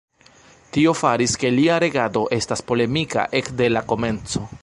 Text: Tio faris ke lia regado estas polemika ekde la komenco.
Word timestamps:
Tio 0.77 0.93
faris 1.01 1.35
ke 1.43 1.51
lia 1.57 1.75
regado 1.83 2.25
estas 2.39 2.65
polemika 2.71 3.27
ekde 3.43 3.71
la 3.77 3.87
komenco. 3.93 4.47